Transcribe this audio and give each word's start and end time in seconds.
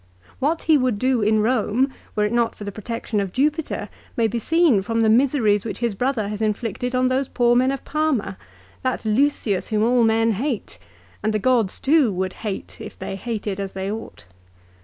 What 0.39 0.63
he 0.63 0.79
would 0.79 0.97
do 0.97 1.21
in 1.21 1.43
Rome, 1.43 1.93
were 2.15 2.25
it 2.25 2.31
not 2.33 2.55
for 2.55 2.63
the 2.63 2.71
protection 2.71 3.19
of 3.19 3.31
Jupiter, 3.31 3.87
may 4.17 4.27
be 4.27 4.39
seen 4.39 4.81
from 4.81 5.01
the 5.01 5.09
miseries 5.09 5.63
which 5.63 5.77
his 5.77 5.93
brother 5.93 6.27
has 6.27 6.41
inflicted 6.41 6.95
on 6.95 7.07
those 7.07 7.27
poor 7.27 7.55
men 7.55 7.69
of 7.69 7.85
Parma, 7.85 8.35
that 8.81 9.05
Lucius 9.05 9.67
whom 9.67 9.83
all 9.83 10.03
men 10.03 10.31
hate, 10.31 10.79
and 11.21 11.35
the 11.35 11.37
gods 11.37 11.79
too 11.79 12.11
would 12.13 12.33
hate, 12.41 12.77
if 12.81 12.97
they 12.97 13.15
hated 13.15 13.59
as 13.59 13.73
they 13.73 13.91
ought. 13.91 14.25